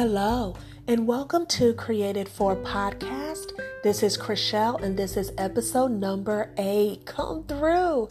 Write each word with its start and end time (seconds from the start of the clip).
Hello, 0.00 0.54
and 0.88 1.06
welcome 1.06 1.44
to 1.48 1.74
Created 1.74 2.26
for 2.26 2.56
Podcast. 2.56 3.52
This 3.82 4.02
is 4.02 4.16
Chriselle, 4.16 4.82
and 4.82 4.96
this 4.96 5.14
is 5.14 5.30
episode 5.36 5.90
number 5.90 6.54
eight. 6.56 7.04
Come 7.04 7.44
through. 7.44 8.08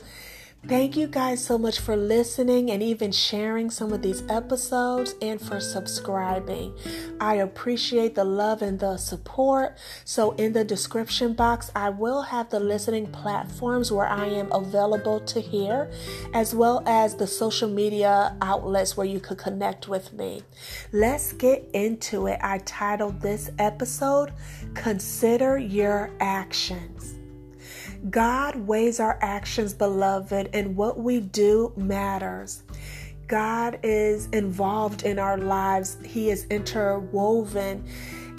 Thank 0.68 0.98
you 0.98 1.08
guys 1.08 1.44
so 1.44 1.58
much 1.58 1.80
for 1.80 1.96
listening 1.96 2.70
and 2.70 2.84
even 2.84 3.12
sharing 3.12 3.72
some 3.72 3.92
of 3.92 4.02
these 4.02 4.24
episodes 4.30 5.16
and 5.22 5.42
for 5.42 5.60
subscribing. 5.60 6.76
I 7.20 7.36
appreciate 7.36 8.14
the 8.14 8.26
love 8.26 8.62
and 8.62 8.78
the 8.78 8.98
support. 8.98 9.78
So, 10.04 10.32
in 10.34 10.54
the 10.54 10.64
description 10.64 11.34
box, 11.34 11.72
I 11.76 11.90
will 11.90 12.22
have 12.22 12.50
the 12.50 12.60
listening 12.60 13.08
platforms 13.08 13.92
where 13.92 14.06
I 14.06 14.26
am 14.26 14.52
available 14.52 15.22
to 15.22 15.40
hear, 15.40 15.90
as 16.34 16.54
well 16.54 16.84
as 16.86 17.16
the 17.16 17.26
social 17.26 17.70
media 17.70 18.36
outlets 18.42 18.96
where 18.96 19.08
you 19.08 19.20
could 19.20 19.38
connect 19.38 19.88
with 19.88 20.14
me. 20.14 20.44
Let's 20.92 21.34
get 21.34 21.68
into 21.74 22.28
it. 22.28 22.38
I 22.44 22.60
titled 22.60 23.22
this 23.22 23.50
episode, 23.58 24.34
Consider 24.76 25.58
Your 25.58 26.12
Actions. 26.20 27.19
God 28.10 28.56
weighs 28.56 29.00
our 29.00 29.20
actions, 29.22 29.74
beloved, 29.74 30.50
and 30.54 30.76
what 30.76 31.00
we 31.00 31.20
do 31.20 31.74
matters. 31.76 32.64
God 33.28 33.80
is 33.84 34.28
involved 34.28 35.04
in 35.04 35.20
our 35.20 35.38
lives, 35.38 35.98
He 36.04 36.32
is 36.32 36.46
interwoven 36.46 37.86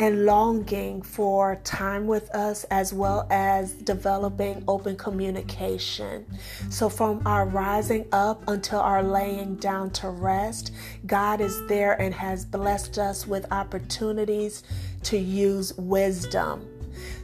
and 0.00 0.24
longing 0.24 1.02
for 1.02 1.56
time 1.62 2.06
with 2.06 2.30
us 2.34 2.64
as 2.70 2.92
well 2.94 3.26
as 3.30 3.74
developing 3.74 4.64
open 4.66 4.96
communication. 4.96 6.24
So, 6.70 6.88
from 6.88 7.20
our 7.26 7.44
rising 7.44 8.06
up 8.10 8.42
until 8.48 8.80
our 8.80 9.02
laying 9.02 9.56
down 9.56 9.90
to 9.90 10.08
rest, 10.08 10.72
God 11.06 11.42
is 11.42 11.66
there 11.66 12.00
and 12.00 12.14
has 12.14 12.46
blessed 12.46 12.98
us 12.98 13.26
with 13.26 13.46
opportunities 13.52 14.62
to 15.04 15.18
use 15.18 15.74
wisdom. 15.76 16.66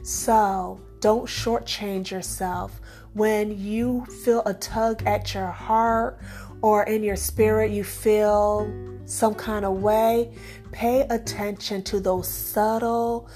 So, 0.03 0.79
don't 0.99 1.25
shortchange 1.25 2.11
yourself. 2.11 2.79
When 3.13 3.57
you 3.57 4.05
feel 4.23 4.43
a 4.45 4.53
tug 4.53 5.03
at 5.05 5.33
your 5.33 5.47
heart 5.47 6.19
or 6.61 6.83
in 6.83 7.03
your 7.03 7.15
spirit, 7.15 7.71
you 7.71 7.83
feel 7.83 8.71
some 9.05 9.33
kind 9.33 9.65
of 9.65 9.81
way, 9.81 10.33
pay 10.71 11.01
attention 11.09 11.83
to 11.83 11.99
those 11.99 12.27
subtle, 12.27 13.29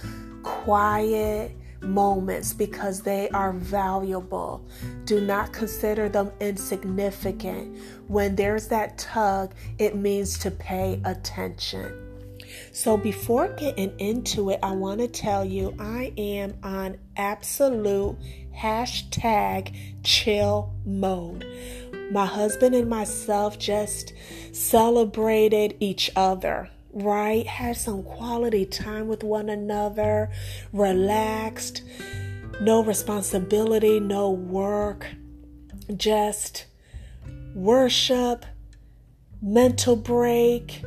quiet 0.44 1.56
moments 1.82 2.54
because 2.54 3.02
they 3.02 3.30
are 3.30 3.54
valuable. 3.54 4.68
Do 5.06 5.22
not 5.22 5.52
consider 5.52 6.10
them 6.10 6.32
insignificant. 6.40 7.78
When 8.08 8.36
there's 8.36 8.68
that 8.68 8.98
tug, 8.98 9.54
it 9.80 9.96
means 9.96 10.38
to 10.40 10.52
pay 10.52 11.02
attention. 11.06 12.01
So, 12.72 12.98
before 12.98 13.50
getting 13.50 13.98
into 14.00 14.50
it, 14.50 14.60
I 14.64 14.72
want 14.72 15.00
to 15.00 15.08
tell 15.08 15.44
you 15.46 15.76
I 15.80 16.14
am 16.18 16.58
on 16.64 16.98
absolute 17.18 18.18
hashtag 18.56 19.76
chill 20.04 20.74
mode. 20.86 21.46
My 22.12 22.26
husband 22.26 22.76
and 22.76 22.90
myself 22.90 23.58
just 23.58 24.14
celebrated 24.52 25.78
each 25.80 26.12
other 26.16 26.70
right? 26.94 27.48
Had 27.48 27.78
some 27.78 28.04
quality 28.04 28.66
time 28.66 29.08
with 29.08 29.24
one 29.24 29.50
another, 29.50 30.30
relaxed, 30.74 31.84
no 32.62 32.84
responsibility, 32.84 34.00
no 34.00 34.30
work, 34.30 35.08
just 35.96 36.66
worship, 37.56 38.46
mental 39.42 39.96
break, 39.96 40.84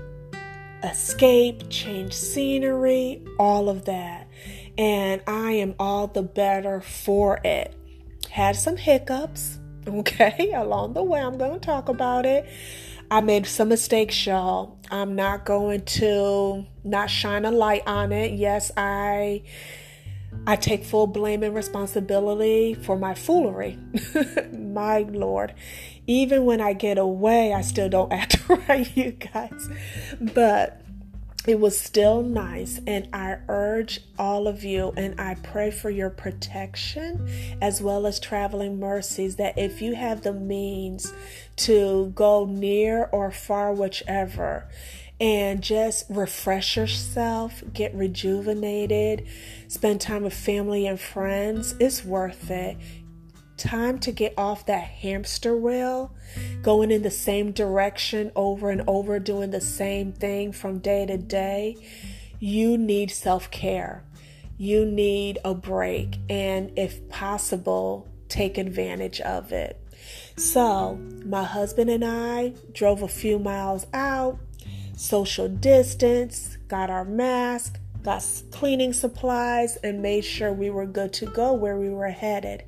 escape, 0.84 1.68
change 1.70 2.12
scenery, 2.12 3.22
all 3.38 3.68
of 3.68 3.84
that. 3.86 4.28
And 4.76 5.22
I 5.26 5.52
am 5.52 5.74
all 5.78 6.06
the 6.06 6.22
better 6.22 6.80
for 6.80 7.40
it. 7.44 7.74
Had 8.30 8.56
some 8.56 8.76
hiccups, 8.76 9.58
okay, 9.86 10.52
along 10.54 10.94
the 10.94 11.02
way. 11.02 11.20
I'm 11.20 11.38
going 11.38 11.58
to 11.58 11.64
talk 11.64 11.88
about 11.88 12.26
it. 12.26 12.48
I 13.10 13.20
made 13.20 13.46
some 13.46 13.68
mistakes, 13.68 14.26
y'all. 14.26 14.78
I'm 14.90 15.14
not 15.14 15.44
going 15.44 15.82
to 15.82 16.66
not 16.82 17.10
shine 17.10 17.44
a 17.44 17.50
light 17.50 17.82
on 17.86 18.12
it. 18.12 18.32
Yes, 18.32 18.72
I 18.76 19.42
I 20.46 20.56
take 20.56 20.84
full 20.84 21.06
blame 21.06 21.42
and 21.42 21.54
responsibility 21.54 22.74
for 22.74 22.98
my 22.98 23.14
foolery. 23.14 23.78
my 24.52 25.00
Lord. 25.00 25.54
Even 26.06 26.44
when 26.44 26.60
I 26.60 26.72
get 26.72 26.98
away, 26.98 27.52
I 27.52 27.62
still 27.62 27.88
don't 27.88 28.12
act 28.20 28.48
right, 28.48 28.94
you 28.96 29.12
guys. 29.12 29.68
But 30.20 30.84
it 31.46 31.60
was 31.60 31.78
still 31.78 32.22
nice, 32.22 32.80
and 32.86 33.06
I 33.12 33.36
urge 33.48 34.00
all 34.18 34.48
of 34.48 34.64
you 34.64 34.94
and 34.96 35.20
I 35.20 35.34
pray 35.34 35.70
for 35.70 35.90
your 35.90 36.08
protection 36.08 37.28
as 37.60 37.82
well 37.82 38.06
as 38.06 38.18
traveling 38.18 38.80
mercies 38.80 39.36
that 39.36 39.58
if 39.58 39.82
you 39.82 39.94
have 39.94 40.22
the 40.22 40.32
means 40.32 41.12
to 41.56 42.12
go 42.14 42.46
near 42.46 43.10
or 43.12 43.30
far, 43.30 43.74
whichever, 43.74 44.66
and 45.20 45.62
just 45.62 46.06
refresh 46.08 46.78
yourself, 46.78 47.62
get 47.74 47.94
rejuvenated, 47.94 49.26
spend 49.68 50.00
time 50.00 50.22
with 50.22 50.34
family 50.34 50.86
and 50.86 50.98
friends. 50.98 51.74
It's 51.78 52.04
worth 52.04 52.50
it. 52.50 52.78
Time 53.64 53.98
to 54.00 54.12
get 54.12 54.34
off 54.36 54.66
that 54.66 54.84
hamster 54.84 55.56
wheel, 55.56 56.12
going 56.60 56.90
in 56.90 57.00
the 57.00 57.10
same 57.10 57.50
direction 57.50 58.30
over 58.36 58.68
and 58.68 58.82
over, 58.86 59.18
doing 59.18 59.52
the 59.52 59.60
same 59.62 60.12
thing 60.12 60.52
from 60.52 60.80
day 60.80 61.06
to 61.06 61.16
day. 61.16 61.74
You 62.38 62.76
need 62.76 63.10
self 63.10 63.50
care. 63.50 64.04
You 64.58 64.84
need 64.84 65.38
a 65.46 65.54
break, 65.54 66.18
and 66.28 66.72
if 66.76 67.08
possible, 67.08 68.06
take 68.28 68.58
advantage 68.58 69.22
of 69.22 69.50
it. 69.50 69.80
So, 70.36 70.96
my 71.24 71.44
husband 71.44 71.88
and 71.88 72.04
I 72.04 72.52
drove 72.70 73.00
a 73.00 73.08
few 73.08 73.38
miles 73.38 73.86
out 73.94 74.38
social 74.94 75.48
distance, 75.48 76.58
got 76.68 76.90
our 76.90 77.06
mask, 77.06 77.80
got 78.02 78.22
cleaning 78.50 78.92
supplies, 78.92 79.76
and 79.76 80.02
made 80.02 80.26
sure 80.26 80.52
we 80.52 80.68
were 80.68 80.84
good 80.84 81.14
to 81.14 81.24
go 81.24 81.54
where 81.54 81.78
we 81.78 81.88
were 81.88 82.10
headed. 82.10 82.62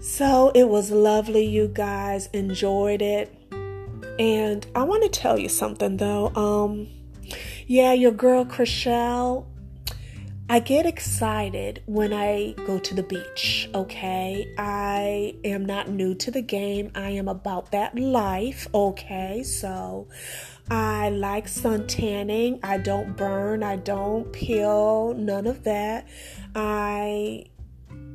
So 0.00 0.52
it 0.54 0.68
was 0.68 0.90
lovely, 0.90 1.44
you 1.44 1.68
guys 1.68 2.28
enjoyed 2.32 3.02
it. 3.02 3.32
And 4.18 4.66
I 4.74 4.84
want 4.84 5.02
to 5.02 5.08
tell 5.08 5.38
you 5.38 5.48
something 5.48 5.96
though. 5.96 6.32
Um, 6.34 6.88
yeah, 7.66 7.92
your 7.92 8.12
girl 8.12 8.44
Chriselle 8.44 9.46
I 10.48 10.60
get 10.60 10.86
excited 10.86 11.82
when 11.86 12.12
I 12.12 12.52
go 12.66 12.78
to 12.78 12.94
the 12.94 13.02
beach, 13.02 13.68
okay? 13.74 14.46
I 14.56 15.34
am 15.42 15.66
not 15.66 15.88
new 15.88 16.14
to 16.14 16.30
the 16.30 16.40
game. 16.40 16.92
I 16.94 17.10
am 17.10 17.26
about 17.26 17.72
that 17.72 17.98
life, 17.98 18.68
okay? 18.72 19.42
So 19.42 20.06
I 20.70 21.10
like 21.10 21.48
sun 21.48 21.88
tanning. 21.88 22.60
I 22.62 22.78
don't 22.78 23.16
burn, 23.16 23.64
I 23.64 23.74
don't 23.74 24.32
peel, 24.32 25.14
none 25.14 25.48
of 25.48 25.64
that. 25.64 26.06
I 26.54 27.46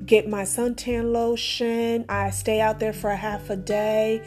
get 0.05 0.27
my 0.27 0.43
suntan 0.43 1.11
lotion. 1.11 2.05
I 2.09 2.29
stay 2.29 2.61
out 2.61 2.79
there 2.79 2.93
for 2.93 3.09
a 3.09 3.15
half 3.15 3.49
a 3.49 3.55
day, 3.55 4.23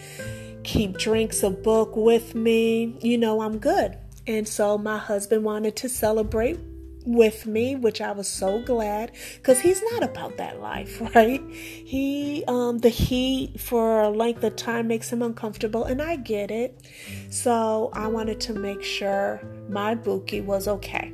keep 0.62 0.99
drinks, 0.99 1.43
a 1.43 1.51
book 1.51 1.97
with 1.97 2.35
me. 2.35 2.97
You 3.01 3.19
know, 3.19 3.41
I'm 3.41 3.59
good. 3.59 3.97
And 4.27 4.49
so 4.49 4.79
my 4.79 4.99
husband 4.99 5.45
wanted 5.45 5.77
to 5.77 5.89
celebrate 5.89 6.59
with 7.05 7.47
me, 7.47 7.77
which 7.77 8.01
I 8.01 8.13
was 8.13 8.27
so 8.27 8.63
glad 8.63 9.13
because 9.37 9.61
he's 9.61 9.83
not 9.93 10.03
about 10.03 10.39
that 10.39 10.61
life, 10.61 11.01
right? 11.15 11.43
He, 11.51 12.45
um, 12.49 12.79
the 12.79 12.89
heat 12.89 13.61
for 13.61 14.03
a 14.03 14.09
length 14.10 14.43
of 14.43 14.57
time 14.57 14.89
makes 14.89 15.13
him 15.13 15.22
uncomfortable, 15.22 15.84
and 15.84 16.01
I 16.01 16.16
get 16.16 16.51
it. 16.51 16.81
So 17.31 17.91
I 17.93 18.07
wanted 18.07 18.41
to 18.43 18.54
make 18.54 18.83
sure 18.83 19.41
my 19.69 19.95
bookie 19.95 20.41
was 20.41 20.66
okay. 20.66 21.13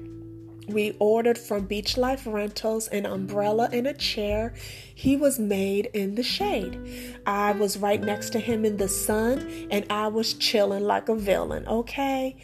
We 0.70 0.94
ordered 1.00 1.36
from 1.36 1.66
Beach 1.66 1.96
Life 1.96 2.26
Rentals 2.26 2.86
an 2.88 3.04
umbrella 3.04 3.68
and 3.72 3.88
a 3.88 3.94
chair. 3.94 4.54
He 4.94 5.16
was 5.16 5.36
made 5.38 5.86
in 5.86 6.14
the 6.14 6.22
shade. 6.22 6.78
I 7.26 7.52
was 7.52 7.76
right 7.76 8.00
next 8.00 8.30
to 8.30 8.38
him 8.38 8.64
in 8.64 8.76
the 8.76 8.86
sun, 8.86 9.68
and 9.70 9.84
I 9.90 10.06
was 10.06 10.34
chilling 10.34 10.84
like 10.84 11.08
a 11.08 11.16
villain, 11.16 11.66
okay? 11.66 12.36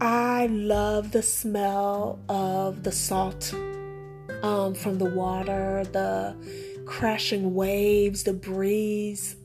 I 0.00 0.46
love 0.46 1.12
the 1.12 1.22
smell 1.22 2.18
of 2.28 2.82
the 2.82 2.90
salt 2.90 3.54
um, 4.42 4.74
from 4.74 4.98
the 4.98 5.04
water, 5.04 5.84
the 5.92 6.36
crashing 6.86 7.54
waves, 7.54 8.24
the 8.24 8.32
breeze. 8.32 9.36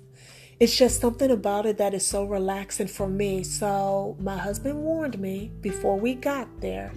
It's 0.59 0.75
just 0.75 0.99
something 0.99 1.29
about 1.29 1.67
it 1.67 1.77
that 1.77 1.93
is 1.93 2.05
so 2.05 2.23
relaxing 2.23 2.87
for 2.87 3.07
me. 3.07 3.43
So, 3.43 4.17
my 4.19 4.37
husband 4.37 4.81
warned 4.81 5.19
me 5.19 5.51
before 5.61 5.97
we 5.97 6.15
got 6.15 6.47
there 6.59 6.91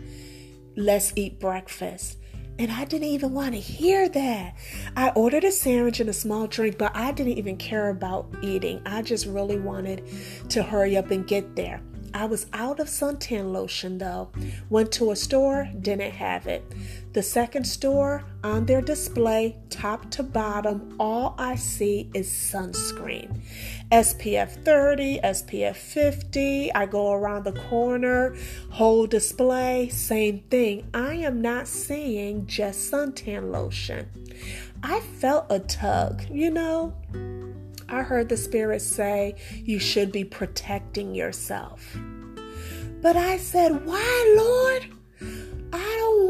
let's 0.77 1.13
eat 1.17 1.39
breakfast. 1.39 2.19
And 2.59 2.71
I 2.71 2.85
didn't 2.85 3.09
even 3.09 3.33
want 3.33 3.55
to 3.55 3.61
hear 3.61 4.09
that. 4.11 4.55
I 4.97 5.09
ordered 5.11 5.45
a 5.45 5.51
sandwich 5.51 6.01
and 6.01 6.11
a 6.11 6.13
small 6.13 6.47
drink, 6.47 6.79
but 6.79 6.95
I 6.95 7.13
didn't 7.13 7.39
even 7.39 7.57
care 7.57 7.89
about 7.89 8.27
eating. 8.43 8.83
I 8.85 9.03
just 9.03 9.27
really 9.27 9.59
wanted 9.59 10.07
to 10.51 10.63
hurry 10.63 10.97
up 10.97 11.11
and 11.11 11.27
get 11.27 11.57
there. 11.57 11.81
I 12.15 12.27
was 12.27 12.47
out 12.53 12.79
of 12.79 12.89
suntan 12.89 13.53
lotion 13.53 13.97
though. 13.97 14.31
Went 14.69 14.93
to 14.93 15.13
a 15.13 15.17
store, 15.17 15.69
didn't 15.81 16.13
have 16.13 16.47
it. 16.47 16.63
The 17.15 17.23
second 17.23 17.65
store, 17.65 18.25
on 18.45 18.67
their 18.67 18.83
display, 18.83 19.57
top 19.71 20.11
to 20.13 20.23
bottom, 20.23 20.95
all 21.01 21.35
I 21.39 21.57
see 21.57 22.11
is 22.13 22.29
sunscreen. 22.29 23.41
SPF 23.93 24.65
30, 24.65 25.21
SPF 25.23 25.77
50. 25.77 26.73
I 26.73 26.87
go 26.87 27.13
around 27.13 27.45
the 27.45 27.53
corner, 27.53 28.35
whole 28.71 29.07
display, 29.07 29.91
same 29.91 30.39
thing. 30.49 30.89
I 30.95 31.17
am 31.17 31.43
not 31.43 31.69
seeing 31.69 32.47
just 32.47 32.91
suntan 32.91 33.51
lotion. 33.51 34.09
I 34.83 35.01
felt 35.01 35.45
a 35.51 35.59
tug, 35.59 36.23
you 36.31 36.51
know. 36.51 36.95
I 37.87 38.01
heard 38.01 38.31
the 38.31 38.37
Spirit 38.39 38.81
say 38.81 39.37
you 39.57 39.79
should 39.79 40.11
be 40.11 40.25
protecting 40.25 41.15
yourself. 41.15 41.95
But 43.03 43.19
I 43.19 43.37
said, 43.37 43.85
Why, 43.85 44.35
Lord? 44.39 45.52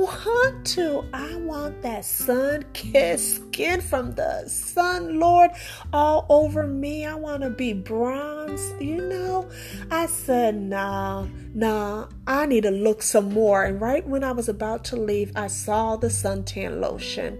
Want 0.02 0.66
to. 0.66 1.04
I 1.12 1.36
want 1.36 1.80
that 1.82 2.04
sun 2.04 2.64
kissed 2.72 3.36
skin 3.36 3.80
from 3.80 4.10
the 4.16 4.48
sun, 4.48 5.20
Lord, 5.20 5.52
all 5.92 6.26
over 6.28 6.66
me. 6.66 7.06
I 7.06 7.14
want 7.14 7.44
to 7.44 7.50
be 7.50 7.72
bronze, 7.72 8.60
you 8.80 8.96
know. 8.96 9.48
I 9.92 10.06
said, 10.06 10.56
nah, 10.56 11.28
nah, 11.54 12.08
I 12.26 12.46
need 12.46 12.64
to 12.64 12.72
look 12.72 13.00
some 13.00 13.32
more. 13.32 13.62
And 13.62 13.80
right 13.80 14.04
when 14.04 14.24
I 14.24 14.32
was 14.32 14.48
about 14.48 14.84
to 14.86 14.96
leave, 14.96 15.30
I 15.36 15.46
saw 15.46 15.94
the 15.94 16.08
suntan 16.08 16.80
lotion 16.80 17.38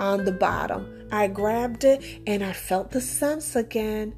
on 0.00 0.24
the 0.24 0.32
bottom. 0.32 1.06
I 1.12 1.28
grabbed 1.28 1.84
it 1.84 2.22
and 2.26 2.42
I 2.42 2.52
felt 2.52 2.90
the 2.90 3.00
sense 3.00 3.54
again. 3.54 4.16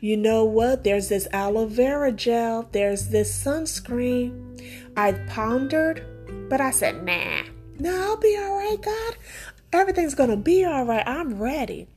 You 0.00 0.16
know 0.16 0.44
what? 0.44 0.82
There's 0.82 1.08
this 1.08 1.28
aloe 1.32 1.66
vera 1.66 2.10
gel, 2.10 2.68
there's 2.72 3.10
this 3.10 3.30
sunscreen. 3.44 4.60
I 4.96 5.12
pondered, 5.28 6.04
but 6.48 6.60
I 6.60 6.70
said, 6.70 7.04
nah, 7.04 7.42
no, 7.78 7.94
I'll 7.94 8.16
be 8.16 8.36
all 8.38 8.56
right, 8.56 8.80
God. 8.80 9.16
Everything's 9.72 10.14
gonna 10.14 10.36
be 10.36 10.64
all 10.64 10.84
right. 10.84 11.06
I'm 11.06 11.40
ready. 11.40 11.88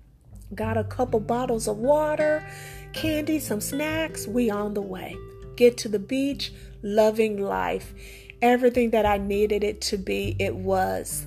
Got 0.54 0.78
a 0.78 0.84
couple 0.84 1.20
bottles 1.20 1.68
of 1.68 1.78
water, 1.78 2.46
candy, 2.94 3.40
some 3.40 3.62
snacks. 3.62 4.28
We 4.28 4.50
on 4.50 4.74
the 4.74 4.82
way. 4.82 5.16
Get 5.56 5.78
to 5.80 5.88
the 5.88 6.00
beach, 6.00 6.52
loving 6.82 7.42
life. 7.42 7.94
Everything 8.42 8.90
that 8.90 9.06
I 9.06 9.18
needed 9.18 9.64
it 9.64 9.82
to 9.82 9.98
be, 9.98 10.36
it 10.40 10.56
was. 10.56 11.26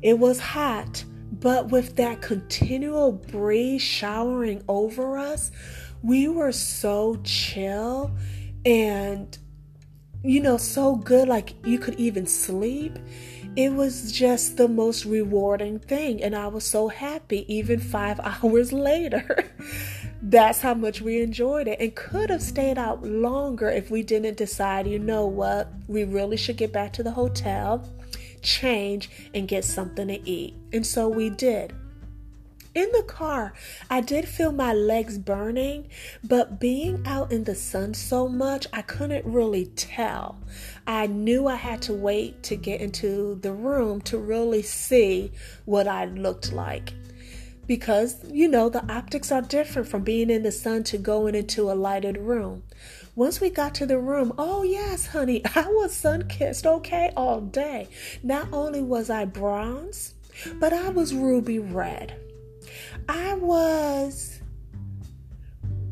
It 0.00 0.18
was 0.18 0.38
hot, 0.38 1.04
but 1.30 1.70
with 1.70 1.96
that 1.96 2.22
continual 2.22 3.12
breeze 3.12 3.82
showering 3.82 4.62
over 4.68 5.18
us, 5.18 5.50
we 6.02 6.28
were 6.28 6.52
so 6.52 7.20
chill 7.24 8.10
and 8.64 9.36
you 10.22 10.40
know 10.40 10.56
so 10.56 10.96
good 10.96 11.28
like 11.28 11.54
you 11.66 11.78
could 11.78 11.98
even 11.98 12.26
sleep. 12.26 12.98
It 13.54 13.72
was 13.72 14.10
just 14.10 14.56
the 14.56 14.68
most 14.68 15.04
rewarding 15.04 15.78
thing 15.78 16.22
and 16.22 16.34
i 16.34 16.46
was 16.46 16.64
so 16.64 16.88
happy 16.88 17.44
even 17.52 17.80
5 17.80 18.20
hours 18.42 18.72
later. 18.72 19.52
That's 20.22 20.60
how 20.60 20.74
much 20.74 21.00
we 21.00 21.20
enjoyed 21.20 21.66
it 21.66 21.80
and 21.80 21.94
could 21.94 22.30
have 22.30 22.42
stayed 22.42 22.78
out 22.78 23.02
longer 23.02 23.68
if 23.68 23.90
we 23.90 24.02
didn't 24.02 24.36
decide 24.36 24.86
you 24.86 24.98
know 24.98 25.26
what 25.26 25.72
we 25.88 26.04
really 26.04 26.36
should 26.36 26.56
get 26.56 26.72
back 26.72 26.92
to 26.94 27.02
the 27.02 27.10
hotel 27.10 27.84
change 28.42 29.10
and 29.34 29.48
get 29.48 29.64
something 29.64 30.08
to 30.08 30.28
eat. 30.28 30.54
And 30.72 30.86
so 30.86 31.08
we 31.08 31.30
did 31.30 31.72
in 32.74 32.90
the 32.92 33.02
car, 33.02 33.52
I 33.90 34.00
did 34.00 34.26
feel 34.26 34.50
my 34.50 34.72
legs 34.72 35.18
burning, 35.18 35.88
but 36.24 36.58
being 36.58 37.02
out 37.06 37.30
in 37.30 37.44
the 37.44 37.54
sun 37.54 37.92
so 37.92 38.28
much, 38.28 38.66
I 38.72 38.80
couldn't 38.80 39.26
really 39.26 39.66
tell. 39.66 40.38
I 40.86 41.06
knew 41.06 41.46
I 41.46 41.56
had 41.56 41.82
to 41.82 41.92
wait 41.92 42.42
to 42.44 42.56
get 42.56 42.80
into 42.80 43.38
the 43.42 43.52
room 43.52 44.00
to 44.02 44.16
really 44.16 44.62
see 44.62 45.32
what 45.66 45.86
I 45.86 46.06
looked 46.06 46.52
like. 46.52 46.94
Because, 47.66 48.16
you 48.30 48.48
know, 48.48 48.68
the 48.68 48.90
optics 48.90 49.30
are 49.30 49.42
different 49.42 49.88
from 49.88 50.02
being 50.02 50.30
in 50.30 50.42
the 50.42 50.50
sun 50.50 50.82
to 50.84 50.98
going 50.98 51.34
into 51.34 51.70
a 51.70 51.74
lighted 51.74 52.16
room. 52.16 52.62
Once 53.14 53.40
we 53.40 53.50
got 53.50 53.74
to 53.74 53.86
the 53.86 53.98
room, 53.98 54.32
oh 54.38 54.62
yes, 54.62 55.08
honey, 55.08 55.42
I 55.54 55.66
was 55.68 55.94
sun 55.94 56.26
kissed, 56.26 56.66
okay, 56.66 57.12
all 57.16 57.42
day. 57.42 57.88
Not 58.22 58.48
only 58.50 58.80
was 58.80 59.10
I 59.10 59.26
bronze, 59.26 60.14
but 60.54 60.72
I 60.72 60.88
was 60.88 61.14
ruby 61.14 61.58
red. 61.58 62.18
I 63.08 63.34
was 63.34 64.40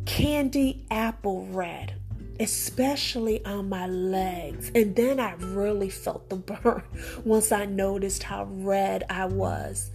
candy 0.07 0.85
apple 0.91 1.47
red, 1.47 1.95
especially 2.39 3.45
on 3.45 3.69
my 3.69 3.87
legs. 3.87 4.71
And 4.75 4.95
then 4.97 5.21
I 5.21 5.35
really 5.35 5.89
felt 5.89 6.29
the 6.29 6.37
burn 6.37 6.83
once 7.25 7.53
I 7.53 7.67
noticed 7.67 8.25
how 8.25 8.45
red 8.45 9.05
I 9.09 9.27
was. 9.27 9.91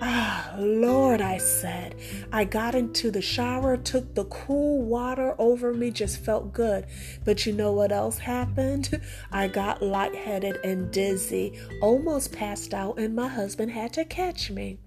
Ah, 0.00 0.54
Lord, 0.58 1.20
I 1.20 1.38
said. 1.38 1.94
I 2.32 2.44
got 2.44 2.74
into 2.74 3.10
the 3.10 3.22
shower, 3.22 3.76
took 3.76 4.14
the 4.14 4.24
cool 4.24 4.82
water 4.82 5.34
over 5.38 5.72
me, 5.72 5.90
just 5.90 6.24
felt 6.24 6.52
good. 6.52 6.86
But 7.24 7.46
you 7.46 7.52
know 7.52 7.72
what 7.72 7.92
else 7.92 8.18
happened? 8.18 9.00
I 9.32 9.48
got 9.48 9.82
lightheaded 9.82 10.58
and 10.64 10.90
dizzy, 10.92 11.58
almost 11.80 12.32
passed 12.32 12.74
out, 12.74 12.98
and 12.98 13.14
my 13.14 13.28
husband 13.28 13.70
had 13.70 13.92
to 13.94 14.04
catch 14.04 14.50
me. 14.50 14.78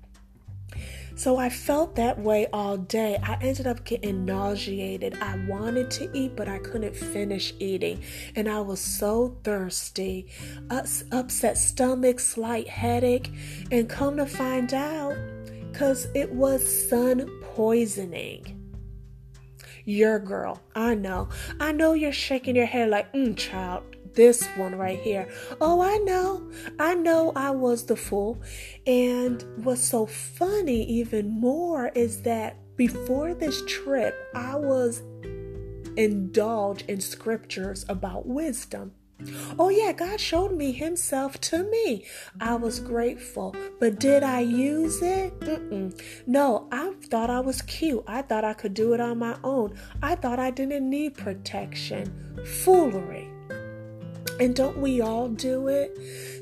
So 1.15 1.38
I 1.38 1.50
felt 1.50 1.95
that 1.95 2.19
way 2.19 2.47
all 2.51 2.77
day. 2.77 3.17
I 3.23 3.38
ended 3.41 3.67
up 3.67 3.85
getting 3.85 4.25
nauseated. 4.25 5.17
I 5.21 5.38
wanted 5.47 5.89
to 5.91 6.09
eat, 6.13 6.35
but 6.35 6.50
I 6.50 6.59
couldn't 6.59 6.95
finish 6.95 7.53
eating. 7.59 8.03
And 8.35 8.50
I 8.50 8.59
was 8.59 8.81
so 8.81 9.38
thirsty. 9.44 10.27
upset 10.69 11.57
stomach, 11.57 12.19
slight 12.19 12.67
headache. 12.67 13.31
And 13.71 13.89
come 13.89 14.17
to 14.17 14.25
find 14.25 14.73
out, 14.73 15.15
because 15.71 16.07
it 16.13 16.31
was 16.33 16.89
sun 16.89 17.29
poisoning. 17.56 18.62
Your 19.85 20.19
girl, 20.19 20.62
I 20.75 20.95
know. 20.95 21.29
I 21.59 21.71
know 21.71 21.94
you're 21.94 22.12
shaking 22.12 22.56
your 22.56 22.65
head 22.65 22.89
like, 22.89 23.13
mm, 23.13 23.38
child 23.38 23.94
this 24.15 24.45
one 24.57 24.75
right 24.75 25.00
here. 25.00 25.27
Oh, 25.62 25.81
I 25.81 25.97
know. 25.97 26.50
I 26.79 26.95
know 26.95 27.31
I 27.35 27.51
was 27.51 27.85
the 27.85 27.95
fool. 27.95 28.41
And 28.88 29.44
what's 29.63 29.83
so 29.83 30.06
funny, 30.06 30.83
even 30.83 31.29
more, 31.29 31.89
is 31.89 32.21
that 32.23 32.57
before 32.75 33.33
this 33.33 33.63
trip, 33.67 34.15
I 34.33 34.56
was 34.56 35.01
indulged 35.98 36.89
in 36.89 37.00
scriptures 37.00 37.86
about 37.88 38.25
wisdom. 38.25 38.93
Oh, 39.57 39.69
yeah, 39.69 39.93
God 39.93 40.19
showed 40.19 40.51
me 40.51 40.74
Himself 40.74 41.39
to 41.41 41.63
me. 41.63 42.05
I 42.41 42.55
was 42.55 42.81
grateful. 42.81 43.55
But 43.79 44.00
did 44.00 44.24
I 44.24 44.41
use 44.41 45.01
it? 45.01 45.39
Mm-mm. 45.39 46.00
No, 46.27 46.67
I 46.72 46.93
thought 47.10 47.29
I 47.29 47.39
was 47.39 47.62
cute. 47.62 48.03
I 48.07 48.22
thought 48.24 48.43
I 48.43 48.53
could 48.53 48.74
do 48.74 48.93
it 48.93 49.00
on 49.00 49.17
my 49.17 49.38
own. 49.43 49.77
I 50.03 50.15
thought 50.15 50.39
I 50.39 50.51
didn't 50.51 50.89
need 50.89 51.15
protection. 51.15 52.13
Foolery. 52.63 53.29
And 54.39 54.56
don't 54.56 54.77
we 54.77 55.00
all 55.01 55.30
do 55.30 55.70
it? 55.70 55.98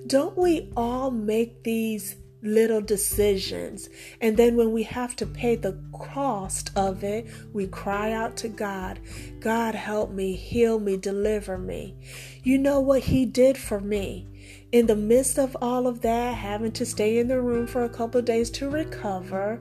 Don't 0.08 0.38
we 0.38 0.72
all 0.76 1.12
make 1.12 1.64
these 1.64 2.16
little 2.42 2.82
decisions? 2.82 3.88
And 4.20 4.36
then 4.36 4.56
when 4.56 4.72
we 4.72 4.84
have 4.84 5.16
to 5.18 5.28
pay 5.28 5.56
the 5.56 5.80
cost 5.94 6.72
of 6.76 7.04
it, 7.04 7.28
we 7.54 7.68
cry 7.68 8.12
out 8.12 8.36
to 8.38 8.48
God 8.50 9.00
God, 9.40 9.76
help 9.76 10.12
me, 10.12 10.36
heal 10.36 10.80
me, 10.80 10.98
deliver 10.98 11.58
me. 11.58 11.96
You 12.44 12.58
know 12.58 12.80
what 12.80 13.04
He 13.04 13.26
did 13.26 13.58
for 13.58 13.80
me? 13.80 14.28
In 14.74 14.88
the 14.88 14.96
midst 14.96 15.38
of 15.38 15.56
all 15.62 15.86
of 15.86 16.02
that, 16.02 16.34
having 16.34 16.72
to 16.72 16.84
stay 16.84 17.20
in 17.20 17.28
the 17.28 17.40
room 17.40 17.68
for 17.68 17.84
a 17.84 17.90
couple 17.90 18.18
of 18.18 18.26
days 18.26 18.50
to 18.50 18.68
recover, 18.68 19.60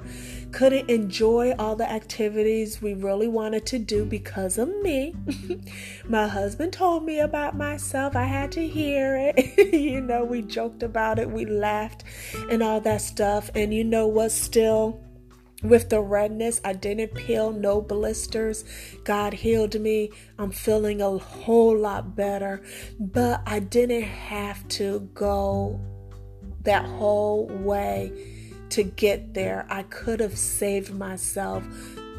couldn't 0.52 0.88
enjoy 0.88 1.54
all 1.58 1.76
the 1.76 1.88
activities 1.88 2.80
we 2.80 2.94
really 2.94 3.28
wanted 3.28 3.66
to 3.66 3.78
do 3.78 4.06
because 4.06 4.56
of 4.56 4.68
me. 4.80 5.14
My 6.08 6.26
husband 6.26 6.72
told 6.72 7.04
me 7.04 7.20
about 7.20 7.54
myself. 7.54 8.16
I 8.16 8.24
had 8.24 8.50
to 8.52 8.66
hear 8.66 9.34
it. 9.36 9.72
you 9.74 10.00
know, 10.00 10.24
we 10.24 10.40
joked 10.40 10.82
about 10.82 11.18
it, 11.18 11.30
we 11.30 11.44
laughed, 11.44 12.04
and 12.48 12.62
all 12.62 12.80
that 12.80 13.02
stuff. 13.02 13.50
And 13.54 13.74
you 13.74 13.84
know 13.84 14.06
what? 14.06 14.32
Still, 14.32 14.98
with 15.62 15.88
the 15.90 16.00
redness. 16.00 16.60
I 16.64 16.72
didn't 16.72 17.14
peel, 17.14 17.52
no 17.52 17.80
blisters. 17.80 18.64
God 19.04 19.32
healed 19.32 19.78
me. 19.80 20.10
I'm 20.38 20.50
feeling 20.50 21.00
a 21.00 21.18
whole 21.18 21.76
lot 21.76 22.16
better, 22.16 22.62
but 22.98 23.42
I 23.46 23.60
didn't 23.60 24.02
have 24.02 24.66
to 24.68 25.08
go 25.14 25.80
that 26.62 26.84
whole 26.84 27.46
way 27.46 28.12
to 28.70 28.82
get 28.82 29.34
there. 29.34 29.66
I 29.68 29.82
could 29.84 30.20
have 30.20 30.36
saved 30.36 30.94
myself 30.94 31.64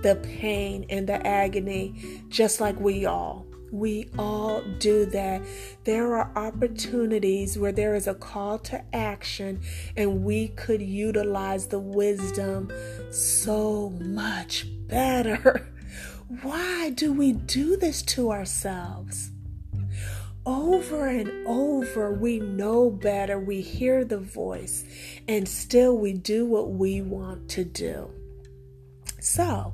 the 0.01 0.15
pain 0.15 0.85
and 0.89 1.07
the 1.07 1.25
agony, 1.25 2.21
just 2.29 2.59
like 2.59 2.79
we 2.79 3.05
all. 3.05 3.45
We 3.73 4.11
all 4.19 4.61
do 4.77 5.05
that. 5.07 5.41
There 5.83 6.15
are 6.15 6.31
opportunities 6.35 7.57
where 7.57 7.71
there 7.71 7.95
is 7.95 8.05
a 8.05 8.13
call 8.13 8.59
to 8.59 8.83
action, 8.95 9.61
and 9.97 10.23
we 10.23 10.49
could 10.49 10.79
utilize 10.79 11.65
the 11.67 11.79
wisdom 11.79 12.71
so 13.09 13.89
much 13.99 14.67
better. 14.87 15.67
Why 16.43 16.91
do 16.91 17.11
we 17.13 17.31
do 17.31 17.75
this 17.75 18.03
to 18.03 18.31
ourselves? 18.31 19.31
over 20.45 21.07
and 21.07 21.47
over, 21.47 22.11
we 22.11 22.37
know 22.37 22.89
better, 22.89 23.39
we 23.39 23.61
hear 23.61 24.03
the 24.03 24.17
voice, 24.17 24.83
and 25.25 25.47
still 25.47 25.97
we 25.97 26.11
do 26.11 26.45
what 26.45 26.69
we 26.69 27.01
want 27.01 27.47
to 27.47 27.63
do. 27.63 28.09
So, 29.21 29.73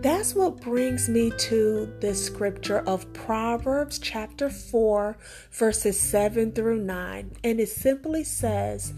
that's 0.00 0.34
what 0.34 0.60
brings 0.60 1.08
me 1.08 1.32
to 1.38 1.92
the 2.00 2.14
scripture 2.14 2.80
of 2.80 3.12
Proverbs 3.12 3.98
chapter 3.98 4.48
4, 4.48 5.16
verses 5.50 5.98
7 5.98 6.52
through 6.52 6.82
9. 6.82 7.32
And 7.42 7.60
it 7.60 7.68
simply 7.68 8.22
says, 8.22 8.92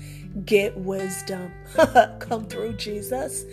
Get 0.45 0.77
wisdom. 0.77 1.53
Come 2.19 2.45
through, 2.45 2.75
Jesus. 2.75 3.45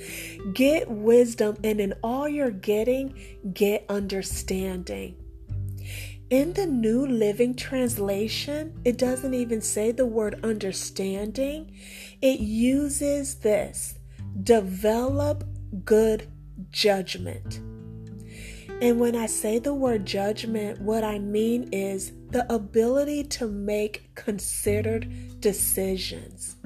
Get 0.54 0.90
wisdom, 0.90 1.58
and 1.64 1.80
in 1.80 1.94
all 2.04 2.28
you're 2.28 2.52
getting, 2.52 3.18
get 3.54 3.86
understanding. 3.90 5.16
In 6.30 6.52
the 6.52 6.66
New 6.66 7.08
Living 7.08 7.56
Translation, 7.56 8.78
it 8.84 8.98
doesn't 8.98 9.34
even 9.34 9.62
say 9.62 9.94
the 9.94 10.06
word 10.06 10.42
understanding. 10.44 11.72
It 12.22 12.42
uses 12.42 13.36
this 13.36 13.98
develop 14.44 15.46
good 15.86 16.28
judgment. 16.72 17.60
And 18.82 19.00
when 19.00 19.16
I 19.16 19.26
say 19.26 19.58
the 19.58 19.74
word 19.74 20.06
judgment, 20.06 20.80
what 20.82 21.04
I 21.04 21.18
mean 21.18 21.70
is 21.72 22.12
the 22.30 22.52
ability 22.54 23.24
to 23.24 23.48
make 23.48 24.14
considered 24.14 25.40
decisions. 25.40 26.58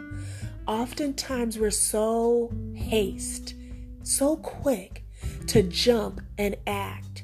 Oftentimes, 0.67 1.57
we're 1.57 1.71
so 1.71 2.51
haste, 2.75 3.55
so 4.03 4.35
quick 4.37 5.05
to 5.47 5.63
jump 5.63 6.21
and 6.37 6.55
act. 6.67 7.23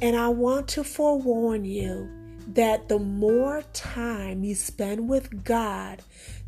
And 0.00 0.16
I 0.16 0.28
want 0.28 0.68
to 0.68 0.84
forewarn 0.84 1.64
you 1.64 2.08
that 2.48 2.88
the 2.88 2.98
more 2.98 3.62
time 3.72 4.44
you 4.44 4.54
spend 4.54 5.08
with 5.08 5.44
God, 5.44 6.02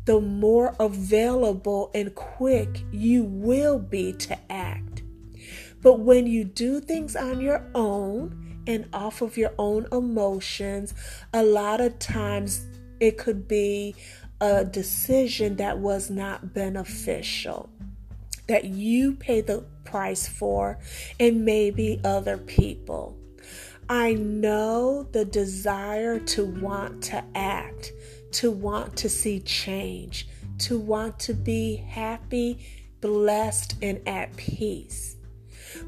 the 0.05 0.19
more 0.19 0.75
available 0.79 1.91
and 1.93 2.13
quick 2.15 2.83
you 2.91 3.23
will 3.23 3.79
be 3.79 4.13
to 4.13 4.37
act. 4.51 4.90
But 5.81 5.99
when 5.99 6.27
you 6.27 6.43
do 6.43 6.79
things 6.79 7.15
on 7.15 7.41
your 7.41 7.65
own 7.73 8.63
and 8.67 8.87
off 8.93 9.21
of 9.21 9.37
your 9.37 9.53
own 9.57 9.87
emotions, 9.91 10.93
a 11.33 11.43
lot 11.43 11.81
of 11.81 11.97
times 11.99 12.65
it 12.99 13.17
could 13.17 13.47
be 13.47 13.95
a 14.39 14.63
decision 14.63 15.55
that 15.57 15.79
was 15.79 16.09
not 16.09 16.53
beneficial 16.53 17.69
that 18.51 18.65
you 18.65 19.13
pay 19.13 19.39
the 19.39 19.63
price 19.85 20.27
for 20.27 20.77
and 21.21 21.45
maybe 21.45 22.01
other 22.03 22.37
people. 22.37 23.17
I 23.87 24.13
know 24.13 25.03
the 25.11 25.23
desire 25.23 26.19
to 26.19 26.45
want 26.45 27.01
to 27.03 27.23
act, 27.33 27.93
to 28.33 28.51
want 28.51 28.97
to 28.97 29.09
see 29.09 29.39
change, 29.39 30.27
to 30.59 30.77
want 30.77 31.17
to 31.19 31.33
be 31.33 31.77
happy, 31.77 32.59
blessed, 32.99 33.75
and 33.81 34.05
at 34.05 34.35
peace. 34.35 35.15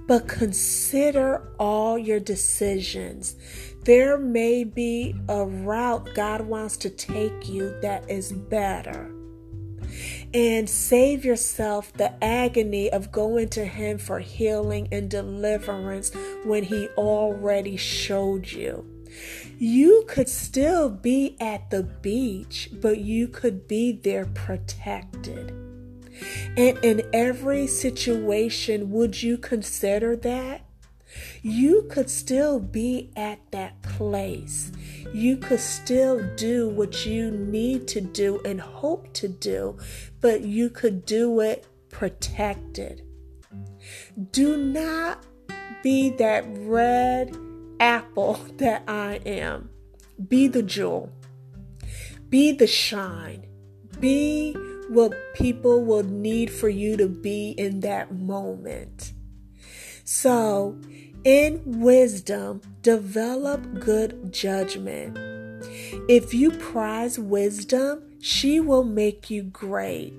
But 0.08 0.28
consider 0.28 1.48
all 1.60 1.98
your 1.98 2.20
decisions. 2.20 3.36
There 3.84 4.18
may 4.18 4.64
be 4.64 5.16
a 5.28 5.46
route 5.46 6.10
God 6.14 6.42
wants 6.42 6.78
to 6.78 6.90
take 6.90 7.50
you 7.50 7.78
that 7.82 8.10
is 8.10 8.32
better. 8.32 9.12
And 10.34 10.70
save 10.70 11.24
yourself 11.24 11.94
the 11.94 12.24
agony 12.24 12.92
of 12.92 13.12
going 13.12 13.50
to 13.50 13.66
Him 13.66 13.98
for 13.98 14.20
healing 14.20 14.88
and 14.92 15.10
deliverance 15.10 16.12
when 16.44 16.64
He 16.64 16.88
already 16.98 17.78
showed 17.78 18.52
you. 18.52 18.86
You 19.60 20.06
could 20.08 20.30
still 20.30 20.90
be 20.90 21.38
at 21.40 21.70
the 21.70 21.84
beach, 21.84 22.70
but 22.74 23.00
you 23.00 23.28
could 23.28 23.68
be 23.68 23.92
there 23.92 24.26
protected. 24.26 25.63
And 26.58 26.78
in 26.84 27.04
every 27.14 27.68
situation, 27.68 28.92
would 28.92 29.22
you 29.22 29.38
consider 29.38 30.16
that? 30.18 30.66
You 31.42 31.84
could 31.90 32.10
still 32.10 32.60
be 32.60 33.12
at 33.16 33.40
that 33.52 33.82
place. 33.82 34.72
You 35.14 35.38
could 35.38 35.60
still 35.60 36.24
do 36.36 36.70
what 36.70 37.06
you 37.06 37.30
need 37.32 37.88
to 37.90 38.02
do 38.02 38.42
and 38.46 38.60
hope 38.60 39.14
to 39.14 39.28
do, 39.28 39.78
but 40.22 40.42
you 40.42 40.70
could 40.70 41.06
do 41.06 41.40
it 41.40 41.68
protected. 41.90 43.04
Do 44.32 44.58
not 44.58 45.24
be 45.84 46.10
that 46.12 46.46
red 46.48 47.36
apple 47.80 48.34
that 48.58 48.84
I 48.88 49.16
am. 49.26 49.70
Be 50.28 50.48
the 50.48 50.64
jewel. 50.64 51.12
Be 52.30 52.52
the 52.52 52.68
shine. 52.68 53.46
Be 54.00 54.56
what 54.94 55.14
people 55.34 55.84
will 55.84 56.04
need 56.04 56.52
for 56.52 56.70
you 56.70 56.96
to 56.98 57.08
be 57.08 57.52
in 57.58 57.80
that 57.82 58.14
moment. 58.14 59.14
So, 60.04 60.80
in 61.24 61.62
wisdom, 61.66 62.62
develop 62.82 63.80
good 63.80 64.32
judgment. 64.32 65.18
If 66.10 66.34
you 66.34 66.52
prize 66.52 67.18
wisdom, 67.18 68.04
she 68.22 68.60
will 68.60 68.84
make 68.84 69.30
you 69.30 69.44
great. 69.44 70.14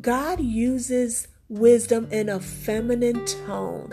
God 0.00 0.40
uses 0.40 1.28
wisdom 1.48 2.08
in 2.10 2.28
a 2.28 2.40
feminine 2.40 3.24
tone 3.26 3.92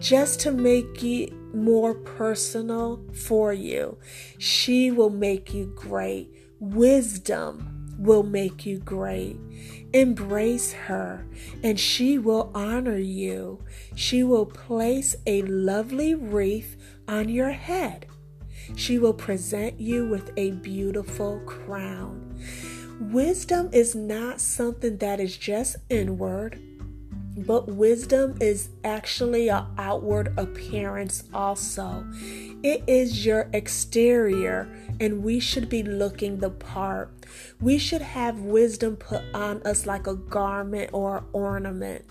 just 0.00 0.40
to 0.40 0.50
make 0.50 1.02
it 1.02 1.32
more 1.54 1.94
personal 1.94 3.04
for 3.14 3.52
you. 3.52 3.96
She 4.38 4.90
will 4.90 5.10
make 5.10 5.54
you 5.54 5.72
great. 5.76 6.30
Wisdom 6.58 7.79
will 8.00 8.22
make 8.22 8.64
you 8.64 8.78
great. 8.78 9.36
Embrace 9.92 10.72
her, 10.72 11.26
and 11.62 11.78
she 11.78 12.16
will 12.18 12.50
honor 12.54 12.96
you. 12.96 13.62
She 13.94 14.24
will 14.24 14.46
place 14.46 15.14
a 15.26 15.42
lovely 15.42 16.14
wreath 16.14 16.76
on 17.06 17.28
your 17.28 17.50
head. 17.50 18.06
She 18.74 18.98
will 18.98 19.14
present 19.14 19.78
you 19.78 20.08
with 20.08 20.30
a 20.36 20.52
beautiful 20.52 21.40
crown. 21.40 22.40
Wisdom 23.00 23.68
is 23.72 23.94
not 23.94 24.40
something 24.40 24.96
that 24.98 25.20
is 25.20 25.36
just 25.36 25.76
inward, 25.88 26.60
but 27.36 27.68
wisdom 27.68 28.36
is 28.40 28.70
actually 28.84 29.48
an 29.48 29.66
outward 29.78 30.34
appearance 30.38 31.24
also. 31.32 32.04
It 32.62 32.82
is 32.86 33.24
your 33.24 33.48
exterior, 33.52 34.68
and 34.98 35.22
we 35.22 35.40
should 35.40 35.68
be 35.68 35.82
looking 35.82 36.38
the 36.38 36.50
part. 36.50 37.12
We 37.60 37.78
should 37.78 38.02
have 38.02 38.40
wisdom 38.40 38.96
put 38.96 39.22
on 39.32 39.62
us 39.62 39.86
like 39.86 40.06
a 40.06 40.16
garment 40.16 40.90
or 40.92 41.24
ornament 41.32 42.04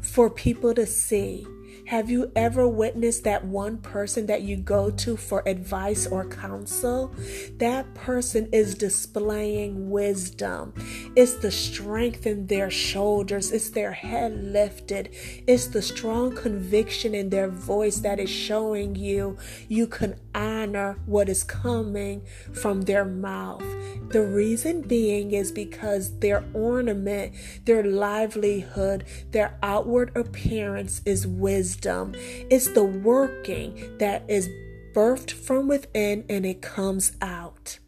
for 0.00 0.30
people 0.30 0.74
to 0.74 0.86
see. 0.86 1.46
Have 1.86 2.08
you 2.08 2.32
ever 2.34 2.66
witnessed 2.66 3.24
that 3.24 3.44
one 3.44 3.78
person 3.78 4.26
that 4.26 4.42
you 4.42 4.56
go 4.56 4.90
to 4.90 5.16
for 5.16 5.42
advice 5.46 6.06
or 6.06 6.24
counsel? 6.24 7.14
That 7.58 7.94
person 7.94 8.48
is 8.52 8.74
displaying 8.74 9.90
wisdom. 9.90 10.72
It's 11.14 11.34
the 11.34 11.50
strength 11.50 12.26
in 12.26 12.46
their 12.46 12.70
shoulders, 12.70 13.52
it's 13.52 13.70
their 13.70 13.92
head 13.92 14.32
lifted, 14.42 15.10
it's 15.46 15.66
the 15.66 15.82
strong 15.82 16.34
conviction 16.34 17.14
in 17.14 17.28
their 17.28 17.48
voice 17.48 17.98
that 17.98 18.18
is 18.18 18.30
showing 18.30 18.94
you 18.96 19.36
you 19.68 19.86
can 19.86 20.18
honor 20.34 20.98
what 21.06 21.28
is 21.28 21.44
coming 21.44 22.22
from 22.52 22.82
their 22.82 23.04
mouth. 23.04 23.62
The 24.08 24.24
reason 24.24 24.82
being 24.82 25.32
is 25.32 25.50
because 25.50 26.18
their 26.18 26.44
ornament, 26.52 27.34
their 27.64 27.82
livelihood, 27.82 29.04
their 29.30 29.58
outward 29.62 30.16
appearance 30.16 31.02
is 31.04 31.26
wisdom. 31.64 32.12
It's 32.50 32.68
the 32.68 32.84
working 32.84 33.96
that 33.98 34.22
is 34.28 34.50
birthed 34.92 35.30
from 35.30 35.66
within 35.66 36.26
and 36.28 36.44
it 36.44 36.60
comes 36.60 37.12
out. 37.22 37.78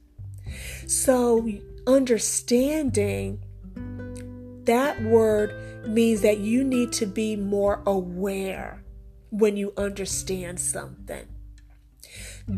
So, 0.87 1.47
understanding 1.87 3.41
that 4.65 5.03
word 5.03 5.87
means 5.87 6.23
that 6.23 6.39
you 6.39 6.65
need 6.65 6.91
to 6.93 7.07
be 7.07 7.37
more 7.37 7.83
aware 7.87 8.83
when 9.31 9.59
you 9.59 9.75
understand 9.77 10.59
something. 10.59 11.27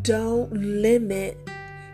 Don't 0.03 0.53
limit 0.53 1.37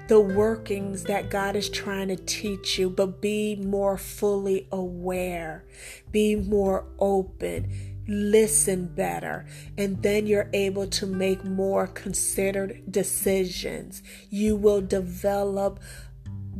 the 0.08 0.20
workings 0.20 1.04
that 1.04 1.30
God 1.30 1.56
is 1.56 1.70
trying 1.70 2.08
to 2.08 2.16
teach 2.16 2.78
you, 2.78 2.90
but 2.90 3.22
be 3.22 3.56
more 3.56 3.96
fully 3.96 4.68
aware, 4.70 5.64
be 6.12 6.36
more 6.36 6.84
open, 6.98 7.93
listen 8.06 8.86
better, 8.86 9.46
and 9.78 10.02
then 10.02 10.26
you're 10.26 10.50
able 10.52 10.86
to 10.88 11.06
make 11.06 11.44
more 11.44 11.86
considered 11.86 12.82
decisions. 12.90 14.02
You 14.30 14.56
will 14.56 14.80
develop 14.80 15.80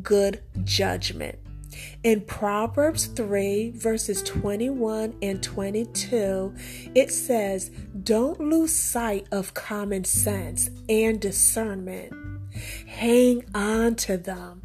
good 0.02 0.40
judgment. 0.64 1.38
In 2.02 2.20
Proverbs 2.20 3.06
3, 3.06 3.70
verses 3.70 4.22
21 4.22 5.16
and 5.22 5.42
22, 5.42 6.54
it 6.94 7.10
says, 7.10 7.70
Don't 8.02 8.40
lose 8.40 8.72
sight 8.74 9.26
of 9.32 9.54
common 9.54 10.04
sense 10.04 10.70
and 10.88 11.20
discernment. 11.20 12.12
Hang 12.86 13.44
on 13.54 13.96
to 13.96 14.16
them, 14.16 14.60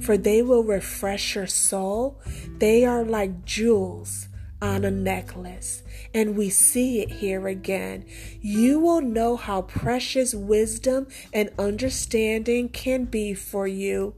for 0.00 0.16
they 0.16 0.40
will 0.40 0.64
refresh 0.64 1.34
your 1.34 1.46
soul. 1.46 2.18
They 2.58 2.86
are 2.86 3.04
like 3.04 3.44
jewels 3.44 4.28
on 4.64 4.84
a 4.84 4.90
necklace. 4.90 5.82
And 6.14 6.36
we 6.36 6.48
see 6.48 7.00
it 7.02 7.10
here 7.10 7.46
again. 7.48 8.06
You 8.40 8.80
will 8.80 9.02
know 9.02 9.36
how 9.36 9.62
precious 9.62 10.34
wisdom 10.34 11.06
and 11.32 11.50
understanding 11.58 12.70
can 12.70 13.04
be 13.04 13.34
for 13.34 13.66
you 13.66 14.14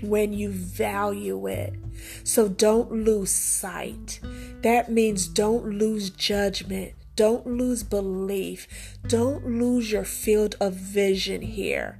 when 0.00 0.32
you 0.32 0.50
value 0.50 1.48
it. 1.48 1.74
So 2.22 2.48
don't 2.48 2.92
lose 2.92 3.30
sight. 3.30 4.20
That 4.62 4.90
means 4.90 5.26
don't 5.26 5.78
lose 5.78 6.10
judgment. 6.10 6.94
Don't 7.14 7.46
lose 7.46 7.82
belief. 7.82 8.66
Don't 9.06 9.46
lose 9.46 9.92
your 9.92 10.04
field 10.04 10.56
of 10.60 10.74
vision 10.74 11.42
here. 11.42 11.98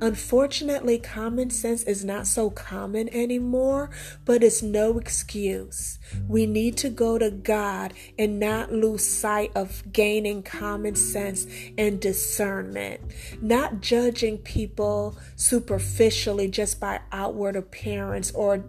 Unfortunately, 0.00 0.98
common 0.98 1.50
sense 1.50 1.82
is 1.84 2.04
not 2.04 2.26
so 2.26 2.50
common 2.50 3.08
anymore, 3.14 3.90
but 4.24 4.42
it's 4.42 4.62
no 4.62 4.98
excuse. 4.98 5.98
We 6.28 6.46
need 6.46 6.76
to 6.78 6.90
go 6.90 7.18
to 7.18 7.30
God 7.30 7.94
and 8.18 8.40
not 8.40 8.72
lose 8.72 9.06
sight 9.06 9.52
of 9.54 9.82
gaining 9.92 10.42
common 10.42 10.94
sense 10.94 11.46
and 11.78 12.00
discernment, 12.00 13.00
not 13.40 13.80
judging 13.80 14.38
people 14.38 15.16
superficially 15.36 16.48
just 16.48 16.80
by 16.80 17.00
outward 17.12 17.56
appearance 17.56 18.30
or 18.32 18.64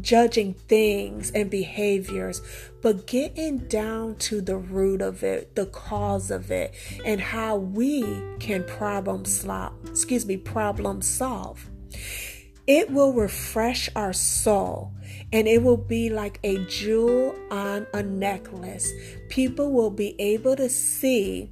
judging 0.00 0.54
things 0.54 1.30
and 1.30 1.50
behaviors, 1.50 2.42
but 2.82 3.06
getting 3.06 3.58
down 3.58 4.16
to 4.16 4.40
the 4.40 4.56
root 4.56 5.00
of 5.00 5.22
it, 5.22 5.54
the 5.54 5.66
cause 5.66 6.30
of 6.30 6.50
it, 6.50 6.74
and 7.04 7.20
how 7.20 7.56
we 7.56 8.04
can 8.38 8.64
problem 8.64 9.24
solve, 9.24 9.72
excuse 9.86 10.26
me, 10.26 10.36
problem 10.36 11.02
solve. 11.02 11.68
It 12.66 12.90
will 12.90 13.12
refresh 13.12 13.88
our 13.94 14.12
soul 14.12 14.92
and 15.32 15.46
it 15.46 15.62
will 15.62 15.76
be 15.76 16.10
like 16.10 16.40
a 16.42 16.64
jewel 16.66 17.34
on 17.50 17.86
a 17.94 18.02
necklace. 18.02 18.92
People 19.28 19.72
will 19.72 19.90
be 19.90 20.20
able 20.20 20.56
to 20.56 20.68
see 20.68 21.50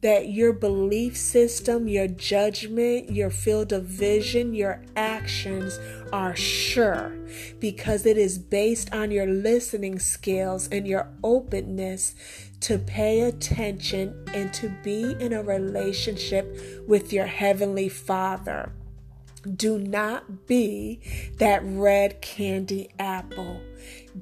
that 0.00 0.28
your 0.28 0.52
belief 0.52 1.16
system, 1.16 1.88
your 1.88 2.06
judgment, 2.06 3.10
your 3.10 3.30
field 3.30 3.72
of 3.72 3.84
vision, 3.84 4.54
your 4.54 4.80
actions 4.96 5.78
are 6.12 6.36
sure 6.36 7.12
because 7.58 8.06
it 8.06 8.16
is 8.16 8.38
based 8.38 8.92
on 8.94 9.10
your 9.10 9.26
listening 9.26 9.98
skills 9.98 10.68
and 10.68 10.86
your 10.86 11.08
openness 11.24 12.14
to 12.60 12.78
pay 12.78 13.22
attention 13.22 14.24
and 14.34 14.52
to 14.52 14.68
be 14.82 15.16
in 15.20 15.32
a 15.32 15.42
relationship 15.42 16.84
with 16.86 17.12
your 17.12 17.26
Heavenly 17.26 17.88
Father. 17.88 18.72
Do 19.56 19.78
not 19.78 20.46
be 20.46 21.00
that 21.38 21.62
red 21.64 22.20
candy 22.20 22.90
apple. 22.98 23.60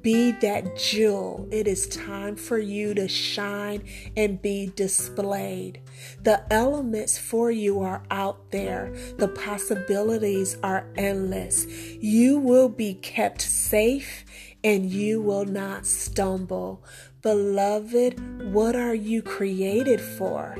Be 0.01 0.31
that 0.31 0.75
jewel. 0.75 1.47
It 1.49 1.65
is 1.65 1.87
time 1.87 2.35
for 2.35 2.57
you 2.57 2.93
to 2.95 3.07
shine 3.07 3.83
and 4.17 4.41
be 4.41 4.71
displayed. 4.75 5.81
The 6.21 6.43
elements 6.51 7.17
for 7.17 7.51
you 7.51 7.79
are 7.81 8.03
out 8.11 8.51
there. 8.51 8.93
The 9.17 9.29
possibilities 9.29 10.57
are 10.61 10.87
endless. 10.97 11.65
You 12.01 12.37
will 12.37 12.67
be 12.69 12.95
kept 12.95 13.41
safe 13.41 14.25
and 14.63 14.89
you 14.89 15.21
will 15.21 15.45
not 15.45 15.85
stumble. 15.85 16.83
Beloved, 17.21 18.51
what 18.53 18.75
are 18.75 18.95
you 18.95 19.21
created 19.21 20.01
for? 20.01 20.57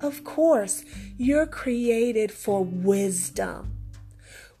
Of 0.00 0.24
course, 0.24 0.84
you're 1.18 1.46
created 1.46 2.32
for 2.32 2.64
wisdom. 2.64 3.72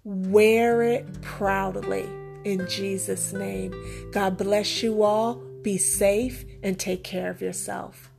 Wear 0.04 0.82
it 0.82 1.22
proudly 1.22 2.06
in 2.44 2.68
Jesus' 2.68 3.32
name. 3.32 3.74
God 4.12 4.36
bless 4.36 4.82
you 4.82 5.02
all. 5.02 5.34
Be 5.62 5.78
safe 5.78 6.44
and 6.62 6.78
take 6.78 7.02
care 7.02 7.30
of 7.30 7.40
yourself. 7.40 8.10